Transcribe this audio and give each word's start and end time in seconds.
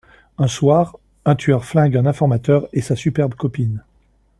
Un 0.39 0.47
soir, 0.47 0.97
un 1.25 1.35
tueur 1.35 1.63
flingue 1.63 1.95
un 1.97 2.07
informateur 2.07 2.67
et 2.73 2.81
sa 2.81 2.95
superbe 2.95 3.35
copine. 3.35 3.83